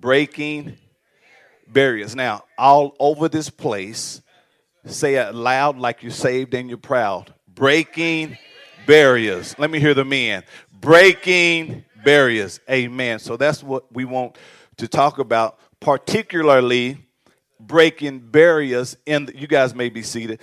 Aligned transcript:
Breaking 0.00 0.76
barriers. 1.66 2.16
Now, 2.16 2.44
all 2.58 2.96
over 2.98 3.28
this 3.28 3.50
place, 3.50 4.22
say 4.86 5.16
it 5.16 5.34
loud 5.34 5.78
like 5.78 6.02
you're 6.02 6.10
saved 6.10 6.54
and 6.54 6.68
you're 6.68 6.78
proud. 6.78 7.34
Breaking 7.46 8.38
barriers. 8.86 9.54
Let 9.58 9.70
me 9.70 9.78
hear 9.78 9.94
the 9.94 10.04
men. 10.04 10.42
Breaking 10.80 11.84
barriers. 12.04 12.60
Amen. 12.70 13.18
So 13.18 13.36
that's 13.36 13.62
what 13.62 13.92
we 13.92 14.04
want 14.04 14.36
to 14.78 14.88
talk 14.88 15.18
about, 15.18 15.58
particularly 15.80 16.98
breaking 17.60 18.20
barriers 18.20 18.96
in 19.04 19.26
the, 19.26 19.36
you 19.36 19.46
guys 19.46 19.74
may 19.74 19.90
be 19.90 20.02
seated 20.02 20.40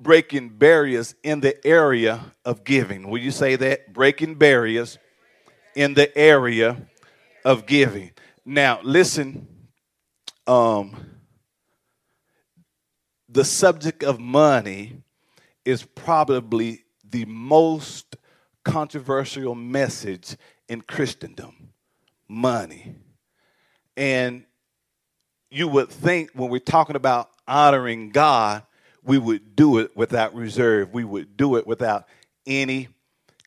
breaking 0.00 0.48
barriers 0.48 1.14
in 1.22 1.40
the 1.40 1.66
area 1.66 2.32
of 2.44 2.64
giving 2.64 3.08
will 3.08 3.18
you 3.18 3.30
say 3.30 3.56
that 3.56 3.92
breaking 3.92 4.34
barriers 4.34 4.98
in 5.74 5.92
the 5.92 6.16
area 6.16 6.88
of 7.44 7.66
giving 7.66 8.10
now 8.44 8.80
listen 8.82 9.46
um 10.46 10.94
the 13.28 13.44
subject 13.44 14.02
of 14.02 14.18
money 14.18 15.02
is 15.64 15.84
probably 15.84 16.84
the 17.08 17.24
most 17.26 18.16
controversial 18.64 19.54
message 19.54 20.36
in 20.68 20.80
Christendom 20.80 21.70
money. 22.28 22.94
And 23.96 24.44
you 25.50 25.68
would 25.68 25.90
think 25.90 26.30
when 26.34 26.50
we're 26.50 26.58
talking 26.58 26.96
about 26.96 27.30
honoring 27.46 28.10
God, 28.10 28.62
we 29.02 29.18
would 29.18 29.56
do 29.56 29.78
it 29.78 29.96
without 29.96 30.34
reserve. 30.34 30.92
We 30.92 31.04
would 31.04 31.36
do 31.36 31.56
it 31.56 31.66
without 31.66 32.06
any 32.46 32.88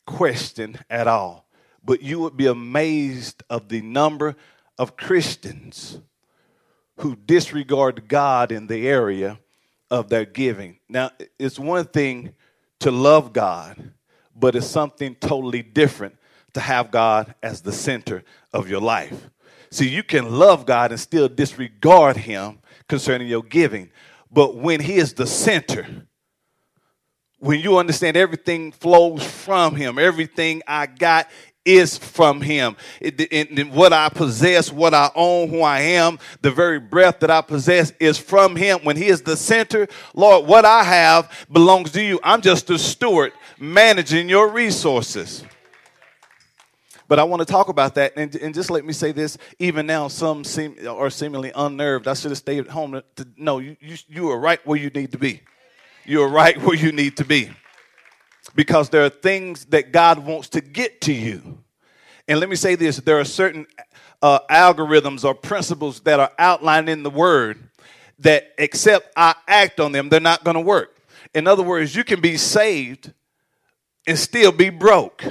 question 0.06 0.76
at 0.90 1.06
all. 1.06 1.46
But 1.82 2.02
you 2.02 2.20
would 2.20 2.36
be 2.36 2.46
amazed 2.46 3.42
of 3.50 3.68
the 3.68 3.82
number 3.82 4.36
of 4.78 4.96
Christians 4.96 6.00
who 6.98 7.16
disregard 7.16 8.08
God 8.08 8.52
in 8.52 8.66
the 8.66 8.88
area 8.88 9.38
of 9.90 10.08
their 10.08 10.24
giving. 10.24 10.78
Now, 10.88 11.10
it's 11.38 11.58
one 11.58 11.84
thing 11.84 12.34
to 12.80 12.90
love 12.90 13.32
God, 13.32 13.92
but 14.34 14.54
it's 14.54 14.66
something 14.66 15.14
totally 15.16 15.62
different 15.62 16.16
to 16.54 16.60
have 16.60 16.90
God 16.90 17.34
as 17.42 17.62
the 17.62 17.72
center 17.72 18.24
of 18.52 18.68
your 18.68 18.80
life. 18.80 19.30
See, 19.70 19.88
you 19.88 20.02
can 20.02 20.38
love 20.38 20.66
God 20.66 20.92
and 20.92 21.00
still 21.00 21.28
disregard 21.28 22.16
Him 22.16 22.60
concerning 22.88 23.28
your 23.28 23.42
giving. 23.42 23.90
But 24.30 24.56
when 24.56 24.80
He 24.80 24.96
is 24.96 25.14
the 25.14 25.26
center, 25.26 26.06
when 27.38 27.60
you 27.60 27.78
understand 27.78 28.16
everything 28.16 28.72
flows 28.72 29.24
from 29.24 29.74
Him, 29.74 29.98
everything 29.98 30.62
I 30.66 30.86
got 30.86 31.28
is 31.64 31.96
from 31.96 32.40
him. 32.40 32.76
It, 33.00 33.70
what 33.70 33.92
I 33.92 34.08
possess, 34.08 34.70
what 34.70 34.94
I 34.94 35.10
own, 35.14 35.48
who 35.48 35.62
I 35.62 35.80
am, 35.80 36.18
the 36.42 36.50
very 36.50 36.78
breath 36.78 37.20
that 37.20 37.30
I 37.30 37.40
possess 37.40 37.92
is 37.98 38.18
from 38.18 38.56
him. 38.56 38.80
When 38.82 38.96
he 38.96 39.06
is 39.06 39.22
the 39.22 39.36
center, 39.36 39.88
Lord, 40.14 40.46
what 40.46 40.64
I 40.64 40.84
have 40.84 41.46
belongs 41.50 41.92
to 41.92 42.02
you. 42.02 42.20
I'm 42.22 42.40
just 42.40 42.68
a 42.70 42.78
steward 42.78 43.32
managing 43.58 44.28
your 44.28 44.48
resources. 44.48 45.44
But 47.06 47.18
I 47.18 47.24
want 47.24 47.40
to 47.40 47.46
talk 47.46 47.68
about 47.68 47.96
that, 47.96 48.14
and, 48.16 48.34
and 48.36 48.54
just 48.54 48.70
let 48.70 48.84
me 48.84 48.94
say 48.94 49.12
this. 49.12 49.36
Even 49.58 49.86
now, 49.86 50.08
some 50.08 50.42
seem 50.42 50.76
are 50.88 51.10
seemingly 51.10 51.52
unnerved. 51.54 52.08
I 52.08 52.14
should 52.14 52.30
have 52.30 52.38
stayed 52.38 52.60
at 52.60 52.68
home. 52.68 53.02
To, 53.16 53.28
no, 53.36 53.58
you, 53.58 53.76
you 53.80 53.96
you 54.08 54.30
are 54.30 54.38
right 54.38 54.64
where 54.66 54.78
you 54.78 54.88
need 54.88 55.12
to 55.12 55.18
be. 55.18 55.42
You 56.06 56.22
are 56.22 56.28
right 56.28 56.60
where 56.62 56.76
you 56.76 56.92
need 56.92 57.18
to 57.18 57.24
be, 57.24 57.50
because 58.54 58.90
there 58.90 59.04
are 59.04 59.10
things 59.10 59.66
that 59.66 59.92
God 59.92 60.18
wants 60.18 60.48
to 60.50 60.60
get 60.60 61.00
to 61.02 61.12
you. 61.12 61.58
And 62.28 62.40
let 62.40 62.48
me 62.48 62.56
say 62.56 62.74
this: 62.74 62.96
there 62.98 63.18
are 63.18 63.24
certain 63.24 63.66
uh, 64.22 64.40
algorithms 64.50 65.24
or 65.24 65.34
principles 65.34 66.00
that 66.00 66.20
are 66.20 66.32
outlined 66.38 66.88
in 66.88 67.02
the 67.02 67.10
Word 67.10 67.68
that, 68.20 68.54
except 68.58 69.12
I 69.16 69.34
act 69.46 69.80
on 69.80 69.92
them, 69.92 70.08
they're 70.08 70.20
not 70.20 70.44
going 70.44 70.54
to 70.54 70.60
work. 70.60 70.96
In 71.34 71.46
other 71.46 71.62
words, 71.62 71.94
you 71.94 72.04
can 72.04 72.20
be 72.20 72.36
saved 72.36 73.12
and 74.06 74.18
still 74.18 74.52
be 74.52 74.70
broke. 74.70 75.24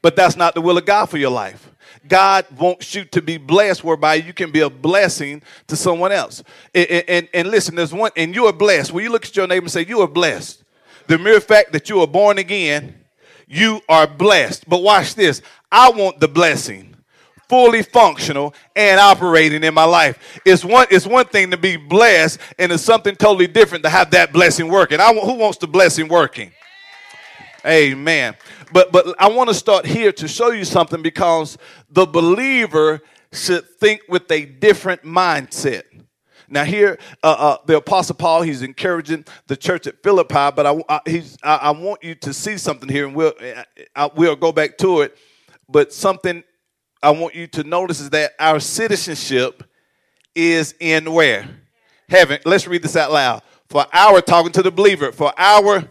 But 0.00 0.16
that's 0.16 0.36
not 0.36 0.54
the 0.54 0.60
will 0.60 0.78
of 0.78 0.86
God 0.86 1.06
for 1.06 1.18
your 1.18 1.30
life. 1.30 1.70
God 2.08 2.46
wants 2.58 2.94
you 2.94 3.04
to 3.06 3.22
be 3.22 3.36
blessed, 3.36 3.84
whereby 3.84 4.14
you 4.14 4.32
can 4.32 4.50
be 4.50 4.60
a 4.60 4.70
blessing 4.70 5.42
to 5.68 5.76
someone 5.76 6.10
else. 6.10 6.42
And, 6.74 6.90
and, 7.08 7.28
and, 7.32 7.48
listen, 7.48 7.76
there's 7.76 7.92
one, 7.92 8.10
and 8.16 8.34
you 8.34 8.46
are 8.46 8.52
blessed. 8.52 8.92
When 8.92 9.04
you 9.04 9.10
look 9.10 9.24
at 9.24 9.36
your 9.36 9.46
neighbor 9.46 9.64
and 9.64 9.70
say, 9.70 9.84
You 9.86 10.00
are 10.00 10.08
blessed, 10.08 10.61
the 11.06 11.18
mere 11.18 11.40
fact 11.40 11.72
that 11.72 11.88
you 11.88 12.00
are 12.00 12.06
born 12.06 12.38
again, 12.38 12.94
you 13.46 13.80
are 13.88 14.06
blessed. 14.06 14.68
But 14.68 14.82
watch 14.82 15.14
this 15.14 15.42
I 15.70 15.90
want 15.90 16.20
the 16.20 16.28
blessing 16.28 16.92
fully 17.52 17.82
functional 17.82 18.54
and 18.74 18.98
operating 18.98 19.62
in 19.62 19.74
my 19.74 19.84
life. 19.84 20.40
It's 20.46 20.64
one, 20.64 20.86
it's 20.90 21.06
one 21.06 21.26
thing 21.26 21.50
to 21.50 21.58
be 21.58 21.76
blessed, 21.76 22.38
and 22.58 22.72
it's 22.72 22.82
something 22.82 23.14
totally 23.14 23.46
different 23.46 23.84
to 23.84 23.90
have 23.90 24.10
that 24.12 24.32
blessing 24.32 24.68
working. 24.68 25.00
I, 25.00 25.12
who 25.12 25.34
wants 25.34 25.58
the 25.58 25.66
blessing 25.66 26.08
working? 26.08 26.50
Amen. 27.66 28.36
But 28.72 28.90
but 28.90 29.14
I 29.18 29.28
want 29.28 29.50
to 29.50 29.54
start 29.54 29.84
here 29.84 30.12
to 30.12 30.26
show 30.26 30.50
you 30.50 30.64
something 30.64 31.02
because 31.02 31.58
the 31.90 32.06
believer 32.06 33.02
should 33.32 33.68
think 33.78 34.00
with 34.08 34.30
a 34.30 34.46
different 34.46 35.02
mindset. 35.02 35.82
Now 36.52 36.64
here, 36.64 36.98
uh, 37.22 37.34
uh, 37.38 37.56
the 37.64 37.78
Apostle 37.78 38.14
Paul, 38.14 38.42
he's 38.42 38.60
encouraging 38.60 39.24
the 39.46 39.56
church 39.56 39.86
at 39.86 40.02
Philippi, 40.02 40.54
but 40.54 40.66
I, 40.66 40.82
I 40.86 41.00
he's, 41.06 41.38
I, 41.42 41.56
I, 41.56 41.70
want 41.70 42.04
you 42.04 42.14
to 42.16 42.34
see 42.34 42.58
something 42.58 42.90
here, 42.90 43.06
and 43.06 43.16
we'll 43.16 43.32
I, 43.96 44.10
we'll 44.14 44.36
go 44.36 44.52
back 44.52 44.76
to 44.78 45.00
it. 45.00 45.16
But 45.66 45.94
something 45.94 46.44
I 47.02 47.10
want 47.10 47.34
you 47.34 47.46
to 47.48 47.64
notice 47.64 48.00
is 48.00 48.10
that 48.10 48.32
our 48.38 48.60
citizenship 48.60 49.64
is 50.34 50.74
in 50.78 51.10
where 51.10 51.48
heaven. 52.10 52.38
Let's 52.44 52.66
read 52.66 52.82
this 52.82 52.96
out 52.96 53.10
loud. 53.10 53.40
For 53.70 53.86
our 53.90 54.20
talking 54.20 54.52
to 54.52 54.62
the 54.62 54.70
believer, 54.70 55.10
for 55.10 55.32
our 55.38 55.90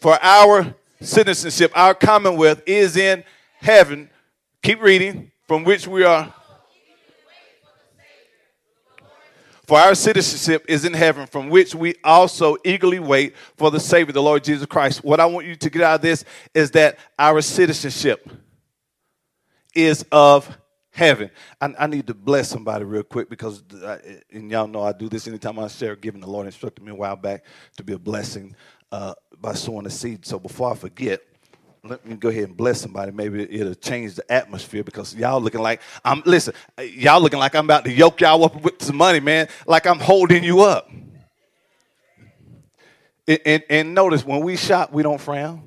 for 0.00 0.18
our 0.20 0.74
citizenship, 1.00 1.70
our 1.76 1.94
commonwealth 1.94 2.62
is 2.66 2.96
in 2.96 3.22
heaven. 3.60 4.10
Keep 4.60 4.82
reading. 4.82 5.30
From 5.46 5.62
which 5.62 5.86
we 5.86 6.02
are. 6.04 6.34
For 9.66 9.78
our 9.78 9.94
citizenship 9.94 10.66
is 10.68 10.84
in 10.84 10.92
heaven, 10.92 11.26
from 11.26 11.48
which 11.48 11.74
we 11.74 11.94
also 12.04 12.56
eagerly 12.64 12.98
wait 12.98 13.34
for 13.56 13.70
the 13.70 13.80
Savior, 13.80 14.12
the 14.12 14.22
Lord 14.22 14.44
Jesus 14.44 14.66
Christ. 14.66 15.02
What 15.02 15.20
I 15.20 15.26
want 15.26 15.46
you 15.46 15.56
to 15.56 15.70
get 15.70 15.82
out 15.82 15.94
of 15.96 16.02
this 16.02 16.24
is 16.52 16.70
that 16.72 16.98
our 17.18 17.40
citizenship 17.40 18.28
is 19.74 20.04
of 20.12 20.54
heaven. 20.90 21.30
I, 21.60 21.74
I, 21.78 21.86
need 21.86 22.06
to 22.06 22.14
bless 22.14 22.48
somebody 22.48 22.84
real 22.84 23.02
quick 23.02 23.30
because, 23.30 23.64
I, 23.84 23.98
and 24.30 24.50
y'all 24.50 24.68
know 24.68 24.82
I 24.82 24.92
do 24.92 25.08
this 25.08 25.26
anytime 25.26 25.58
I 25.58 25.68
share 25.68 25.96
giving. 25.96 26.20
The 26.20 26.30
Lord 26.30 26.46
instructed 26.46 26.84
me 26.84 26.92
a 26.92 26.94
while 26.94 27.16
back 27.16 27.44
to 27.78 27.82
be 27.82 27.94
a 27.94 27.98
blessing 27.98 28.54
uh, 28.92 29.14
by 29.40 29.54
sowing 29.54 29.86
a 29.86 29.90
seed. 29.90 30.26
So 30.26 30.38
before 30.38 30.72
I 30.72 30.74
forget, 30.76 31.20
let 31.84 32.06
me 32.06 32.16
go 32.16 32.30
ahead 32.30 32.44
and 32.44 32.56
bless 32.56 32.80
somebody. 32.80 33.12
Maybe 33.12 33.42
it'll 33.42 33.74
change 33.74 34.14
the 34.14 34.32
atmosphere 34.32 34.82
because 34.82 35.14
y'all 35.14 35.40
looking 35.40 35.60
like 35.60 35.82
I'm. 36.04 36.22
Listen, 36.24 36.54
y'all 36.78 37.20
looking 37.20 37.38
like 37.38 37.54
I'm 37.54 37.66
about 37.66 37.84
to 37.84 37.92
yoke 37.92 38.22
y'all 38.22 38.42
up 38.44 38.60
with 38.62 38.82
some 38.82 38.96
money, 38.96 39.20
man. 39.20 39.48
Like 39.66 39.86
I'm 39.86 39.98
holding 39.98 40.42
you 40.42 40.62
up. 40.62 40.90
And, 43.26 43.38
and, 43.44 43.62
and 43.68 43.94
notice 43.94 44.24
when 44.24 44.40
we 44.40 44.56
shop, 44.56 44.92
we 44.92 45.02
don't 45.02 45.20
frown. 45.20 45.62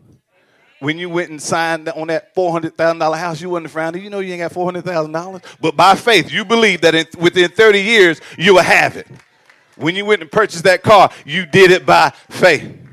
When 0.79 0.97
you 0.97 1.09
went 1.09 1.29
and 1.31 1.41
signed 1.41 1.89
on 1.89 2.07
that 2.07 2.33
four 2.33 2.51
hundred 2.51 2.75
thousand 2.75 2.99
dollar 2.99 3.17
house, 3.17 3.39
you 3.39 3.49
wasn't 3.51 3.71
frowning. 3.71 4.03
You 4.03 4.09
know 4.09 4.19
you 4.19 4.33
ain't 4.33 4.41
got 4.41 4.51
four 4.51 4.65
hundred 4.65 4.85
thousand 4.85 5.11
dollars, 5.11 5.41
but 5.61 5.75
by 5.75 5.95
faith, 5.95 6.31
you 6.31 6.45
believe 6.45 6.81
that 6.81 6.95
in, 6.95 7.05
within 7.19 7.49
thirty 7.49 7.81
years 7.81 8.21
you 8.37 8.55
will 8.55 8.63
have 8.63 8.97
it. 8.97 9.07
When 9.75 9.95
you 9.95 10.05
went 10.05 10.21
and 10.21 10.31
purchased 10.31 10.63
that 10.63 10.81
car, 10.81 11.11
you 11.25 11.45
did 11.45 11.69
it 11.69 11.85
by 11.85 12.11
faith. 12.29 12.86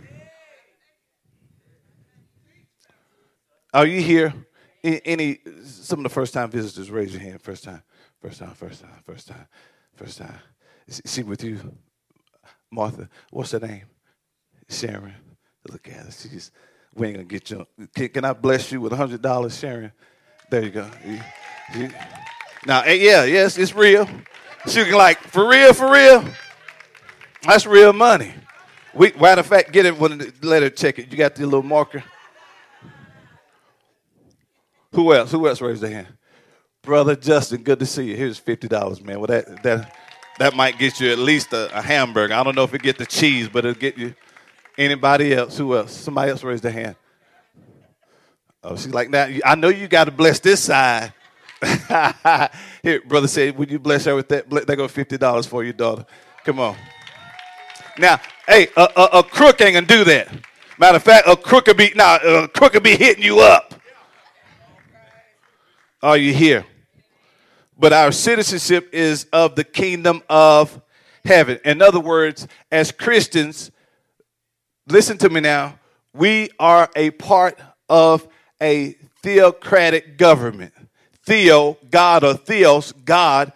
Are 3.74 3.86
you 3.86 4.00
here? 4.00 4.32
Any 4.84 5.40
some 5.64 5.98
of 5.98 6.02
the 6.04 6.08
first 6.08 6.32
time 6.32 6.48
visitors 6.48 6.92
raise 6.92 7.12
your 7.12 7.20
hand. 7.20 7.42
First 7.42 7.64
time, 7.64 7.82
first 8.20 8.38
time, 8.38 8.52
first 8.52 8.82
time, 8.82 9.02
first 9.02 9.26
time, 9.26 9.46
first 9.96 10.18
time. 10.18 10.38
See 10.88 11.24
with 11.24 11.42
you, 11.42 11.58
Martha. 12.70 13.08
What's 13.30 13.50
her 13.50 13.58
name? 13.58 13.86
Sharon. 14.68 15.14
Look 15.68 15.88
at 15.88 15.94
her. 15.94 16.12
She's. 16.12 16.52
We 16.94 17.08
ain't 17.08 17.16
gonna 17.16 17.26
get 17.26 17.50
you. 17.50 17.66
Can, 17.96 18.08
can 18.10 18.24
I 18.24 18.32
bless 18.32 18.70
you 18.70 18.80
with 18.80 18.92
a 18.92 18.96
hundred 18.96 19.20
dollars, 19.20 19.58
Sharon? 19.58 19.90
There 20.50 20.62
you 20.62 20.70
go. 20.70 20.88
You, 21.04 21.20
you. 21.74 21.90
Now, 22.66 22.82
eh, 22.82 22.92
yeah, 22.92 23.24
yes, 23.24 23.58
it's 23.58 23.74
real. 23.74 24.08
She 24.68 24.84
was 24.84 24.92
like, 24.92 25.18
for 25.18 25.48
real, 25.48 25.74
for 25.74 25.90
real? 25.90 26.24
That's 27.42 27.66
real 27.66 27.92
money. 27.92 28.34
We, 28.94 29.12
matter 29.12 29.40
of 29.40 29.46
fact, 29.46 29.72
get 29.72 29.84
it 29.84 29.98
when 29.98 30.32
let 30.42 30.62
her 30.62 30.70
check 30.70 31.00
it. 31.00 31.10
You 31.10 31.18
got 31.18 31.34
the 31.34 31.44
little 31.44 31.64
marker. 31.64 32.04
Who 34.94 35.12
else? 35.12 35.32
Who 35.32 35.48
else 35.48 35.60
raised 35.60 35.82
their 35.82 35.90
hand? 35.90 36.06
Brother 36.82 37.16
Justin, 37.16 37.62
good 37.62 37.78
to 37.80 37.86
see 37.86 38.10
you. 38.10 38.16
Here's 38.16 38.38
fifty 38.38 38.68
dollars, 38.68 39.00
man. 39.00 39.18
Well, 39.18 39.26
that 39.26 39.62
that 39.62 39.96
that 40.38 40.54
might 40.54 40.78
get 40.78 41.00
you 41.00 41.10
at 41.10 41.18
least 41.18 41.52
a, 41.52 41.76
a, 41.76 41.80
hamburger. 41.82 42.34
I 42.34 42.42
don't 42.42 42.54
know 42.54 42.64
if 42.64 42.74
it 42.74 42.82
get 42.82 42.98
the 42.98 43.06
cheese, 43.06 43.48
but 43.48 43.64
it'll 43.64 43.78
get 43.78 43.96
you. 43.96 44.14
Anybody 44.76 45.32
else? 45.32 45.56
Who 45.56 45.76
else? 45.76 45.92
Somebody 45.92 46.30
else 46.30 46.42
raised 46.42 46.62
their 46.62 46.72
hand. 46.72 46.96
Oh, 48.62 48.76
she's 48.76 48.92
like, 48.92 49.10
now 49.10 49.28
I 49.44 49.54
know 49.54 49.68
you 49.68 49.88
got 49.88 50.04
to 50.04 50.10
bless 50.10 50.40
this 50.40 50.62
side. 50.62 51.12
Here, 52.82 53.00
brother 53.06 53.28
said, 53.28 53.56
would 53.56 53.70
you 53.70 53.78
bless 53.78 54.04
her 54.04 54.14
with 54.14 54.28
that? 54.28 54.48
They 54.66 54.76
go 54.76 54.88
fifty 54.88 55.16
dollars 55.16 55.46
for 55.46 55.64
your 55.64 55.72
daughter. 55.72 56.04
Come 56.44 56.60
on. 56.60 56.76
Now, 57.98 58.20
hey, 58.46 58.68
a, 58.76 58.88
a, 58.96 59.04
a, 59.18 59.22
crook 59.22 59.60
ain't 59.60 59.74
gonna 59.74 59.86
do 59.86 60.04
that. 60.04 60.28
Matter 60.78 60.96
of 60.96 61.02
fact, 61.02 61.28
a 61.28 61.36
crook 61.36 61.66
could 61.66 61.76
be 61.76 61.92
now 61.94 62.16
a 62.16 62.48
crook 62.48 62.72
could 62.72 62.82
be 62.82 62.96
hitting 62.96 63.22
you 63.22 63.40
up. 63.40 63.73
Are 66.04 66.18
you 66.18 66.34
here? 66.34 66.66
But 67.78 67.94
our 67.94 68.12
citizenship 68.12 68.90
is 68.92 69.26
of 69.32 69.56
the 69.56 69.64
kingdom 69.64 70.22
of 70.28 70.82
heaven. 71.24 71.58
In 71.64 71.80
other 71.80 71.98
words, 71.98 72.46
as 72.70 72.92
Christians, 72.92 73.70
listen 74.86 75.16
to 75.16 75.30
me 75.30 75.40
now. 75.40 75.78
We 76.12 76.50
are 76.58 76.90
a 76.94 77.08
part 77.12 77.58
of 77.88 78.28
a 78.60 78.98
theocratic 79.22 80.18
government. 80.18 80.74
Theo, 81.24 81.78
God, 81.90 82.22
or 82.22 82.34
Theos, 82.34 82.92
God, 82.92 83.54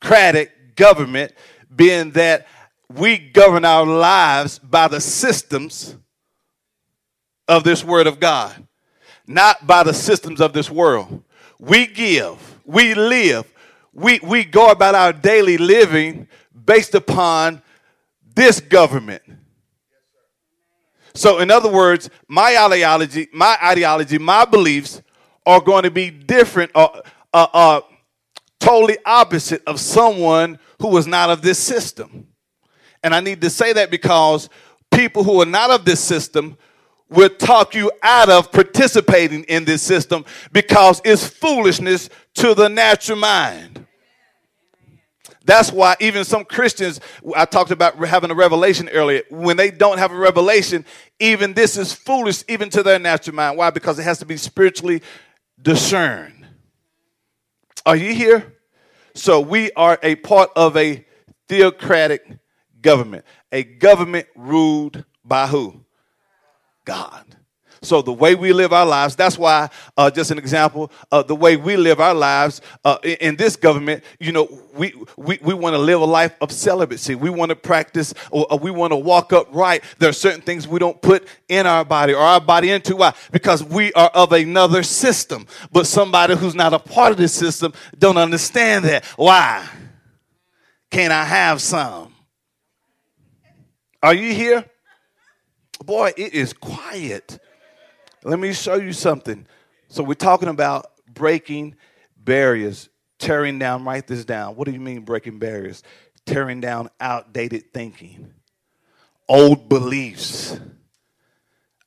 cratic 0.00 0.74
government, 0.74 1.30
being 1.76 2.10
that 2.10 2.48
we 2.92 3.18
govern 3.18 3.64
our 3.64 3.86
lives 3.86 4.58
by 4.58 4.88
the 4.88 5.00
systems 5.00 5.96
of 7.46 7.62
this 7.62 7.84
word 7.84 8.08
of 8.08 8.18
God, 8.18 8.66
not 9.28 9.64
by 9.64 9.84
the 9.84 9.94
systems 9.94 10.40
of 10.40 10.52
this 10.52 10.68
world. 10.68 11.22
We 11.58 11.86
give, 11.86 12.58
we 12.64 12.94
live, 12.94 13.52
we, 13.92 14.20
we 14.22 14.44
go 14.44 14.70
about 14.70 14.94
our 14.94 15.12
daily 15.12 15.56
living 15.56 16.28
based 16.64 16.94
upon 16.94 17.62
this 18.34 18.60
government. 18.60 19.22
So, 21.14 21.38
in 21.38 21.50
other 21.50 21.70
words, 21.70 22.10
my 22.26 22.56
ideology, 22.58 23.28
my 23.32 23.56
ideology, 23.62 24.18
my 24.18 24.44
beliefs 24.44 25.00
are 25.46 25.60
going 25.60 25.84
to 25.84 25.90
be 25.90 26.10
different 26.10 26.72
or 26.74 27.02
uh, 27.32 27.46
uh, 27.52 27.80
totally 28.58 28.98
opposite 29.04 29.62
of 29.66 29.78
someone 29.78 30.58
who 30.80 30.88
was 30.88 31.06
not 31.06 31.30
of 31.30 31.42
this 31.42 31.58
system. 31.58 32.26
And 33.02 33.14
I 33.14 33.20
need 33.20 33.40
to 33.42 33.50
say 33.50 33.72
that 33.74 33.90
because 33.90 34.48
people 34.90 35.22
who 35.22 35.40
are 35.40 35.46
not 35.46 35.70
of 35.70 35.84
this 35.84 36.00
system 36.00 36.56
will 37.08 37.28
talk 37.28 37.74
you 37.74 37.90
out 38.02 38.28
of 38.28 38.50
participating 38.50 39.44
in 39.44 39.64
this 39.64 39.82
system 39.82 40.24
because 40.52 41.00
it's 41.04 41.26
foolishness 41.26 42.08
to 42.34 42.54
the 42.54 42.68
natural 42.68 43.18
mind. 43.18 43.86
That's 45.46 45.70
why 45.70 45.94
even 46.00 46.24
some 46.24 46.44
Christians, 46.44 47.00
I 47.36 47.44
talked 47.44 47.70
about 47.70 47.96
having 47.96 48.30
a 48.30 48.34
revelation 48.34 48.88
earlier, 48.88 49.22
when 49.30 49.58
they 49.58 49.70
don't 49.70 49.98
have 49.98 50.10
a 50.10 50.16
revelation, 50.16 50.86
even 51.20 51.52
this 51.52 51.76
is 51.76 51.92
foolish, 51.92 52.42
even 52.48 52.70
to 52.70 52.82
their 52.82 52.98
natural 52.98 53.36
mind. 53.36 53.58
Why? 53.58 53.68
Because 53.68 53.98
it 53.98 54.04
has 54.04 54.18
to 54.20 54.26
be 54.26 54.38
spiritually 54.38 55.02
discerned. 55.60 56.46
Are 57.84 57.96
you 57.96 58.14
here? 58.14 58.54
So 59.14 59.40
we 59.40 59.70
are 59.72 59.98
a 60.02 60.16
part 60.16 60.50
of 60.56 60.78
a 60.78 61.04
theocratic 61.46 62.38
government, 62.80 63.26
a 63.52 63.62
government 63.62 64.26
ruled 64.34 65.04
by 65.24 65.46
who? 65.46 65.83
God. 66.84 67.24
So 67.84 68.02
the 68.02 68.12
way 68.12 68.34
we 68.34 68.52
live 68.52 68.72
our 68.72 68.86
lives, 68.86 69.14
that's 69.14 69.38
why, 69.38 69.68
uh, 69.96 70.10
just 70.10 70.30
an 70.30 70.38
example, 70.38 70.90
uh, 71.12 71.22
the 71.22 71.36
way 71.36 71.56
we 71.56 71.76
live 71.76 72.00
our 72.00 72.14
lives 72.14 72.60
uh, 72.84 72.98
in, 73.02 73.16
in, 73.20 73.36
this 73.36 73.56
government, 73.56 74.02
you 74.18 74.32
know, 74.32 74.48
we, 74.74 74.94
we, 75.16 75.38
we 75.42 75.54
want 75.54 75.74
to 75.74 75.78
live 75.78 76.00
a 76.00 76.04
life 76.04 76.34
of 76.40 76.50
celibacy. 76.50 77.14
We 77.14 77.30
want 77.30 77.50
to 77.50 77.56
practice, 77.56 78.14
or, 78.30 78.50
or 78.50 78.58
we 78.58 78.70
want 78.70 78.92
to 78.92 78.96
walk 78.96 79.32
upright. 79.32 79.84
There 79.98 80.08
are 80.08 80.14
certain 80.14 80.40
things 80.40 80.66
we 80.66 80.78
don't 80.78 81.00
put 81.00 81.26
in 81.48 81.66
our 81.66 81.84
body 81.84 82.14
or 82.14 82.22
our 82.22 82.40
body 82.40 82.70
into. 82.70 82.96
Why? 82.96 83.12
Because 83.30 83.62
we 83.62 83.92
are 83.92 84.10
of 84.14 84.32
another 84.32 84.82
system. 84.82 85.46
But 85.70 85.86
somebody 85.86 86.36
who's 86.36 86.54
not 86.54 86.72
a 86.72 86.78
part 86.78 87.12
of 87.12 87.18
this 87.18 87.34
system 87.34 87.74
don't 87.98 88.16
understand 88.16 88.86
that. 88.86 89.04
Why? 89.16 89.66
Can 90.90 91.12
I 91.12 91.24
have 91.24 91.60
some? 91.60 92.14
Are 94.02 94.14
you 94.14 94.32
here? 94.34 94.64
Boy, 95.84 96.12
it 96.16 96.32
is 96.32 96.52
quiet. 96.54 97.38
Let 98.22 98.38
me 98.38 98.54
show 98.54 98.76
you 98.76 98.94
something. 98.94 99.46
So, 99.88 100.02
we're 100.02 100.14
talking 100.14 100.48
about 100.48 100.86
breaking 101.12 101.76
barriers, 102.16 102.88
tearing 103.18 103.58
down, 103.58 103.84
write 103.84 104.06
this 104.06 104.24
down. 104.24 104.56
What 104.56 104.64
do 104.64 104.72
you 104.72 104.80
mean 104.80 105.02
breaking 105.02 105.38
barriers? 105.38 105.82
Tearing 106.24 106.62
down 106.62 106.88
outdated 107.00 107.74
thinking, 107.74 108.32
old 109.28 109.68
beliefs, 109.68 110.58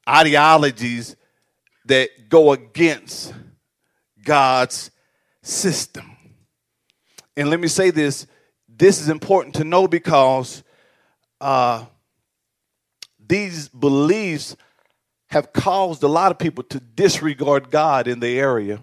ideologies 0.07 1.15
that 1.85 2.29
go 2.29 2.51
against 2.51 3.33
God's 4.23 4.91
system. 5.41 6.05
And 7.35 7.49
let 7.49 7.59
me 7.59 7.67
say 7.67 7.89
this 7.89 8.27
this 8.67 9.01
is 9.01 9.09
important 9.09 9.55
to 9.55 9.63
know 9.63 9.87
because 9.87 10.63
uh, 11.41 11.85
these 13.27 13.69
beliefs 13.69 14.55
have 15.27 15.51
caused 15.51 16.03
a 16.03 16.07
lot 16.07 16.31
of 16.31 16.37
people 16.37 16.63
to 16.63 16.79
disregard 16.79 17.69
God 17.69 18.07
in 18.07 18.19
the 18.19 18.39
area, 18.39 18.81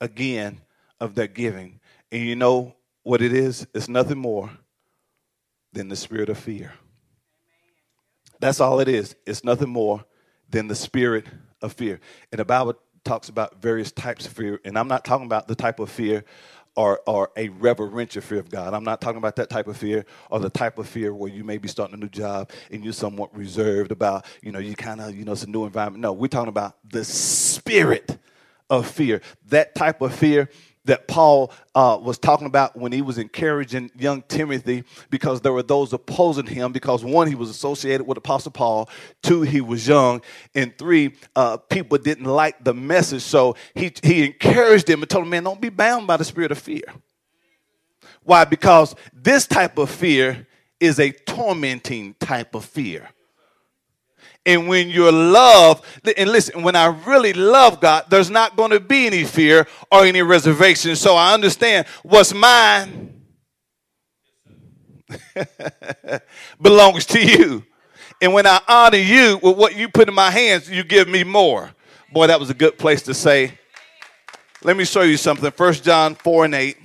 again, 0.00 0.60
of 1.00 1.14
their 1.14 1.26
giving. 1.26 1.80
And 2.10 2.22
you 2.22 2.36
know 2.36 2.74
what 3.02 3.20
it 3.20 3.32
is? 3.32 3.66
It's 3.74 3.88
nothing 3.88 4.18
more 4.18 4.50
than 5.72 5.88
the 5.88 5.96
spirit 5.96 6.28
of 6.28 6.38
fear. 6.38 6.72
That's 8.40 8.60
all 8.60 8.80
it 8.80 8.88
is. 8.88 9.14
It's 9.26 9.44
nothing 9.44 9.68
more 9.68 10.04
than 10.48 10.68
the 10.68 10.74
spirit 10.74 11.26
of 11.60 11.72
fear. 11.72 12.00
And 12.32 12.38
the 12.38 12.44
Bible 12.44 12.74
talks 13.04 13.28
about 13.28 13.60
various 13.60 13.92
types 13.92 14.26
of 14.26 14.32
fear. 14.32 14.60
And 14.64 14.78
I'm 14.78 14.88
not 14.88 15.04
talking 15.04 15.26
about 15.26 15.48
the 15.48 15.54
type 15.54 15.78
of 15.78 15.90
fear 15.90 16.24
or, 16.76 17.00
or 17.06 17.30
a 17.36 17.48
reverential 17.48 18.22
fear 18.22 18.38
of 18.38 18.50
God. 18.50 18.74
I'm 18.74 18.84
not 18.84 19.00
talking 19.00 19.18
about 19.18 19.36
that 19.36 19.50
type 19.50 19.66
of 19.66 19.76
fear 19.76 20.04
or 20.30 20.38
the 20.38 20.50
type 20.50 20.78
of 20.78 20.86
fear 20.86 21.14
where 21.14 21.30
you 21.30 21.42
may 21.42 21.58
be 21.58 21.68
starting 21.68 21.94
a 21.94 21.98
new 21.98 22.08
job 22.08 22.50
and 22.70 22.84
you're 22.84 22.92
somewhat 22.92 23.34
reserved 23.36 23.90
about, 23.90 24.26
you 24.42 24.52
know, 24.52 24.58
you 24.58 24.76
kind 24.76 25.00
of, 25.00 25.16
you 25.16 25.24
know, 25.24 25.32
it's 25.32 25.42
a 25.42 25.50
new 25.50 25.64
environment. 25.64 26.02
No, 26.02 26.12
we're 26.12 26.28
talking 26.28 26.48
about 26.48 26.76
the 26.88 27.04
spirit 27.04 28.18
of 28.68 28.86
fear. 28.86 29.22
That 29.48 29.74
type 29.74 30.02
of 30.02 30.14
fear 30.14 30.50
that 30.86 31.06
Paul 31.06 31.52
uh, 31.74 31.98
was 32.00 32.18
talking 32.18 32.46
about 32.46 32.76
when 32.76 32.92
he 32.92 33.02
was 33.02 33.18
encouraging 33.18 33.90
young 33.96 34.22
Timothy 34.22 34.84
because 35.10 35.40
there 35.40 35.52
were 35.52 35.62
those 35.62 35.92
opposing 35.92 36.46
him 36.46 36.72
because 36.72 37.04
one, 37.04 37.28
he 37.28 37.34
was 37.34 37.50
associated 37.50 38.06
with 38.06 38.18
Apostle 38.18 38.52
Paul, 38.52 38.88
two, 39.22 39.42
he 39.42 39.60
was 39.60 39.86
young, 39.86 40.22
and 40.54 40.76
three, 40.78 41.14
uh, 41.34 41.58
people 41.58 41.98
didn't 41.98 42.24
like 42.24 42.64
the 42.64 42.74
message. 42.74 43.22
So 43.22 43.56
he, 43.74 43.92
he 44.02 44.24
encouraged 44.24 44.88
him 44.88 45.02
and 45.02 45.10
told 45.10 45.24
him, 45.24 45.30
man, 45.30 45.44
don't 45.44 45.60
be 45.60 45.68
bound 45.68 46.06
by 46.06 46.16
the 46.16 46.24
spirit 46.24 46.50
of 46.50 46.58
fear. 46.58 46.84
Why? 48.22 48.44
Because 48.44 48.94
this 49.12 49.46
type 49.46 49.78
of 49.78 49.90
fear 49.90 50.46
is 50.80 50.98
a 50.98 51.10
tormenting 51.10 52.14
type 52.14 52.54
of 52.54 52.64
fear. 52.64 53.08
And 54.46 54.68
when 54.68 54.88
you're 54.88 55.12
loved, 55.12 55.84
and 56.16 56.30
listen, 56.30 56.62
when 56.62 56.76
I 56.76 56.86
really 56.86 57.32
love 57.32 57.80
God, 57.80 58.04
there's 58.08 58.30
not 58.30 58.56
going 58.56 58.70
to 58.70 58.78
be 58.78 59.06
any 59.06 59.24
fear 59.24 59.66
or 59.90 60.04
any 60.04 60.22
reservation. 60.22 60.94
So 60.94 61.16
I 61.16 61.34
understand 61.34 61.86
what's 62.04 62.32
mine 62.32 63.22
belongs 66.62 67.06
to 67.06 67.20
you. 67.20 67.64
And 68.22 68.32
when 68.32 68.46
I 68.46 68.60
honor 68.66 68.98
you 68.98 69.38
with 69.42 69.56
what 69.56 69.76
you 69.76 69.88
put 69.88 70.08
in 70.08 70.14
my 70.14 70.30
hands, 70.30 70.70
you 70.70 70.84
give 70.84 71.08
me 71.08 71.24
more. 71.24 71.72
Boy, 72.12 72.28
that 72.28 72.40
was 72.40 72.48
a 72.48 72.54
good 72.54 72.78
place 72.78 73.02
to 73.02 73.14
say. 73.14 73.58
Let 74.62 74.76
me 74.76 74.84
show 74.84 75.02
you 75.02 75.16
something. 75.16 75.50
First 75.50 75.84
John 75.84 76.14
4 76.14 76.46
and 76.46 76.54
8. 76.54 76.76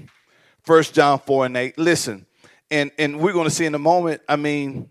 First 0.63 0.93
John 0.93 1.19
4 1.19 1.45
and 1.45 1.57
8. 1.57 1.77
Listen, 1.77 2.25
and, 2.69 2.91
and 2.97 3.19
we're 3.19 3.33
going 3.33 3.45
to 3.47 3.51
see 3.51 3.65
in 3.65 3.75
a 3.75 3.79
moment, 3.79 4.21
I 4.27 4.35
mean, 4.35 4.89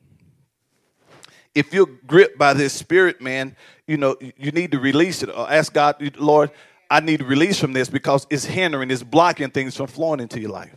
if 1.55 1.75
you're 1.75 1.89
gripped 2.07 2.39
by 2.39 2.55
this 2.55 2.73
spirit, 2.73 3.21
man, 3.21 3.57
you 3.87 3.97
know, 3.97 4.17
you 4.21 4.53
need 4.53 4.73
to 4.73 4.79
release 4.79 5.23
it 5.23 5.29
or 5.29 5.51
ask 5.51 5.73
God, 5.73 5.97
Lord, 6.17 6.51
I 6.91 7.01
need 7.01 7.21
to 7.21 7.25
release 7.25 7.59
from 7.59 7.73
this 7.73 7.89
because 7.89 8.27
it's 8.31 8.45
hindering, 8.45 8.91
it's 8.91 9.03
blocking 9.03 9.51
things 9.51 9.77
from 9.77 9.87
flowing 9.87 10.21
into 10.21 10.41
your 10.41 10.51
life. 10.51 10.75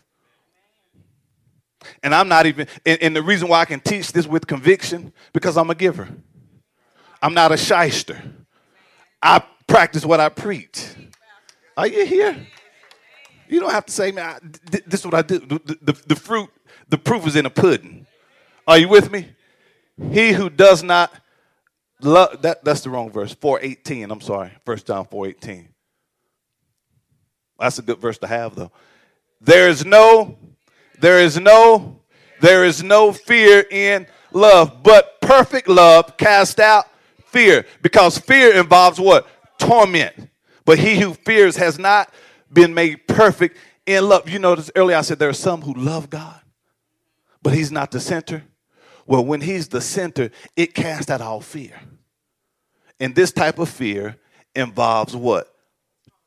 And 2.01 2.15
I'm 2.15 2.27
not 2.27 2.45
even, 2.45 2.67
and, 2.85 3.01
and 3.01 3.15
the 3.15 3.21
reason 3.21 3.47
why 3.47 3.61
I 3.61 3.65
can 3.65 3.79
teach 3.79 4.11
this 4.13 4.25
with 4.25 4.47
conviction, 4.47 5.11
because 5.33 5.57
I'm 5.57 5.69
a 5.69 5.75
giver. 5.75 6.07
I'm 7.21 7.33
not 7.33 7.51
a 7.51 7.57
shyster. 7.57 8.21
I 9.21 9.43
practice 9.67 10.05
what 10.05 10.19
I 10.19 10.29
preach. 10.29 10.85
Are 11.75 11.87
you 11.87 12.05
here? 12.05 12.47
You 13.47 13.59
don't 13.59 13.71
have 13.71 13.85
to 13.85 13.91
say, 13.91 14.11
man, 14.11 14.25
I, 14.25 14.79
this 14.85 15.01
is 15.01 15.05
what 15.05 15.13
I 15.13 15.21
do. 15.21 15.39
The, 15.39 15.77
the, 15.81 16.03
the 16.07 16.15
fruit, 16.15 16.49
the 16.89 16.97
proof 16.97 17.27
is 17.27 17.35
in 17.35 17.43
the 17.43 17.49
pudding. 17.49 18.05
Are 18.67 18.77
you 18.77 18.87
with 18.87 19.11
me? 19.11 19.29
He 20.11 20.31
who 20.31 20.49
does 20.49 20.83
not 20.83 21.13
love, 22.01 22.41
that, 22.41 22.63
that's 22.63 22.81
the 22.81 22.89
wrong 22.89 23.11
verse, 23.11 23.33
418, 23.33 24.11
I'm 24.11 24.21
sorry, 24.21 24.51
First 24.65 24.87
John 24.87 25.05
418. 25.05 25.69
That's 27.59 27.79
a 27.79 27.81
good 27.81 27.99
verse 27.99 28.17
to 28.19 28.27
have, 28.27 28.55
though. 28.55 28.71
There 29.39 29.69
is 29.69 29.85
no, 29.85 30.37
there 30.99 31.19
is 31.19 31.39
no, 31.39 32.01
there 32.41 32.65
is 32.65 32.83
no 32.83 33.11
fear 33.13 33.65
in 33.69 34.07
love, 34.31 34.83
but 34.83 35.21
perfect 35.21 35.67
love 35.67 36.17
cast 36.17 36.59
out 36.59 36.85
fear, 37.25 37.65
because 37.81 38.17
fear 38.17 38.53
involves 38.53 38.99
what? 38.99 39.27
Torment. 39.57 40.29
But 40.65 40.79
he 40.79 40.99
who 40.99 41.13
fears 41.13 41.57
has 41.57 41.77
not 41.77 42.13
been 42.51 42.73
made 42.73 43.07
perfect 43.07 43.57
in 43.85 44.07
love. 44.07 44.29
You 44.29 44.39
notice 44.39 44.71
earlier 44.75 44.97
I 44.97 45.01
said 45.01 45.19
there 45.19 45.29
are 45.29 45.33
some 45.33 45.61
who 45.61 45.73
love 45.73 46.09
God, 46.09 46.39
but 47.41 47.53
he's 47.53 47.71
not 47.71 47.91
the 47.91 47.99
center. 47.99 48.43
Well, 49.05 49.25
when 49.25 49.41
he's 49.41 49.67
the 49.67 49.81
center, 49.81 50.31
it 50.55 50.73
casts 50.73 51.09
out 51.09 51.21
all 51.21 51.41
fear. 51.41 51.79
And 52.99 53.15
this 53.15 53.31
type 53.31 53.59
of 53.59 53.69
fear 53.69 54.17
involves 54.55 55.15
what? 55.15 55.53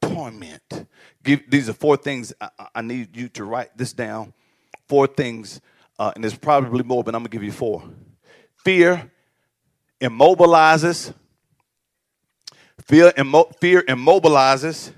Torment. 0.03 0.87
Give, 1.23 1.41
these 1.49 1.69
are 1.69 1.73
four 1.73 1.97
things 1.97 2.33
I, 2.41 2.51
I, 2.75 2.83
need 2.83 3.17
you 3.17 3.29
to 3.31 3.45
write 3.45 3.77
this 3.77 3.93
down. 3.93 4.33
Four 4.89 5.07
things, 5.07 5.61
uh, 5.99 6.13
and 6.15 6.23
there's 6.23 6.37
probably 6.37 6.85
more, 6.85 7.03
but 7.03 7.15
I'm 7.15 7.23
gonna 7.23 7.31
give 7.31 7.43
you 7.43 7.53
four. 7.53 7.83
Fear 8.57 9.11
immobilizes. 10.01 11.15
Fear, 12.85 13.13
immo- 13.17 13.51
fear 13.61 13.83
immobilizes. 13.83 14.93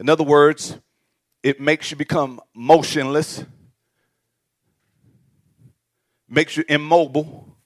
In 0.00 0.08
other 0.08 0.24
words, 0.24 0.78
it 1.42 1.60
makes 1.60 1.90
you 1.90 1.96
become 1.96 2.40
motionless, 2.54 3.44
makes 6.28 6.56
you 6.56 6.64
immobile. 6.68 7.56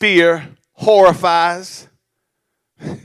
Fear 0.00 0.48
horrifies. 0.72 1.88
what 2.78 2.98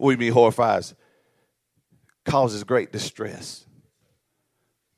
do 0.00 0.10
you 0.10 0.16
mean 0.16 0.32
horrifies? 0.32 0.94
Causes 2.24 2.64
great 2.64 2.90
distress, 2.90 3.66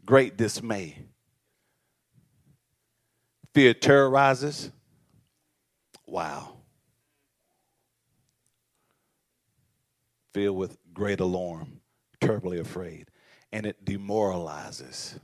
great 0.05 0.37
dismay. 0.37 1.07
Fear 3.52 3.75
terrorizes. 3.75 4.71
Wow. 6.07 6.57
filled 10.37 10.59
with 10.59 10.76
great 10.93 11.19
alarm, 11.19 11.81
terribly 12.21 12.61
afraid, 12.61 13.11
and 13.55 13.64
it 13.64 13.87
demoralizes. 13.87 15.19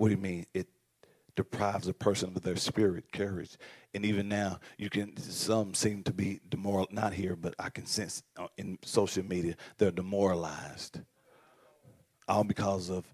What 0.00 0.08
do 0.08 0.14
you 0.14 0.22
mean? 0.22 0.46
It 0.54 0.66
deprives 1.36 1.86
a 1.86 1.92
person 1.92 2.32
of 2.34 2.40
their 2.40 2.56
spirit, 2.56 3.12
courage. 3.12 3.58
And 3.92 4.02
even 4.06 4.30
now, 4.30 4.58
you 4.78 4.88
can 4.88 5.14
some 5.18 5.74
seem 5.74 6.04
to 6.04 6.12
be 6.14 6.40
demoral 6.48 6.90
not 6.90 7.12
here, 7.12 7.36
but 7.36 7.54
I 7.58 7.68
can 7.68 7.84
sense 7.84 8.22
in 8.56 8.78
social 8.82 9.22
media 9.22 9.56
they're 9.76 9.90
demoralized. 9.90 11.00
All 12.26 12.44
because 12.44 12.88
of 12.88 13.04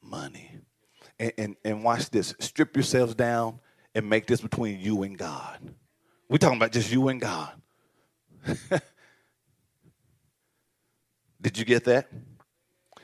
money. 0.00 0.50
And, 1.18 1.32
and, 1.36 1.56
and 1.62 1.84
watch 1.84 2.08
this. 2.08 2.34
Strip 2.38 2.74
yourselves 2.74 3.14
down 3.14 3.60
and 3.94 4.08
make 4.08 4.26
this 4.26 4.40
between 4.40 4.80
you 4.80 5.02
and 5.02 5.18
God. 5.18 5.58
We're 6.30 6.38
talking 6.38 6.56
about 6.56 6.72
just 6.72 6.90
you 6.90 7.08
and 7.08 7.20
God. 7.20 7.52
Did 11.42 11.58
you 11.58 11.66
get 11.66 11.84
that? 11.84 12.08